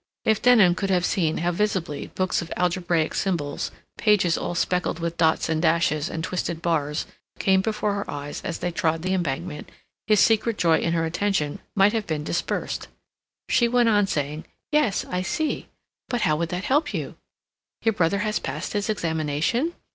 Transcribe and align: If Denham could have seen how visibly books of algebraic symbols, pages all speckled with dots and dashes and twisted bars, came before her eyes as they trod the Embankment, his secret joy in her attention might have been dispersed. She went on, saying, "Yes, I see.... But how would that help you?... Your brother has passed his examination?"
If 0.25 0.41
Denham 0.41 0.73
could 0.73 0.89
have 0.89 1.05
seen 1.05 1.37
how 1.37 1.51
visibly 1.51 2.07
books 2.07 2.41
of 2.41 2.51
algebraic 2.57 3.13
symbols, 3.13 3.69
pages 3.99 4.35
all 4.35 4.55
speckled 4.55 4.97
with 4.97 5.15
dots 5.15 5.47
and 5.47 5.61
dashes 5.61 6.09
and 6.09 6.23
twisted 6.23 6.59
bars, 6.59 7.05
came 7.37 7.61
before 7.61 7.93
her 7.93 8.09
eyes 8.09 8.41
as 8.43 8.57
they 8.57 8.71
trod 8.71 9.03
the 9.03 9.13
Embankment, 9.13 9.69
his 10.07 10.19
secret 10.19 10.57
joy 10.57 10.79
in 10.79 10.93
her 10.93 11.05
attention 11.05 11.59
might 11.75 11.93
have 11.93 12.07
been 12.07 12.23
dispersed. 12.23 12.87
She 13.47 13.67
went 13.67 13.89
on, 13.89 14.07
saying, 14.07 14.45
"Yes, 14.71 15.05
I 15.05 15.21
see.... 15.21 15.67
But 16.09 16.21
how 16.21 16.35
would 16.35 16.49
that 16.49 16.63
help 16.63 16.95
you?... 16.95 17.15
Your 17.83 17.93
brother 17.93 18.17
has 18.25 18.39
passed 18.39 18.73
his 18.73 18.89
examination?" 18.89 19.75